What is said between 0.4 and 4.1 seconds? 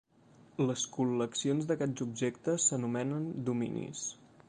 Les col·leccions d'aquests objectes s'anomenen dominis.